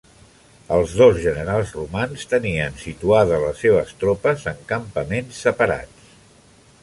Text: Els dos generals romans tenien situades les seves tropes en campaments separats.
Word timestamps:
Els 0.77 0.93
dos 1.01 1.19
generals 1.25 1.73
romans 1.79 2.23
tenien 2.31 2.79
situades 2.85 3.43
les 3.45 3.61
seves 3.65 3.93
tropes 4.05 4.49
en 4.53 4.63
campaments 4.73 5.43
separats. 5.49 6.09